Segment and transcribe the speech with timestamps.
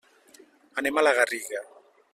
[0.83, 1.65] Anem a la Garriga.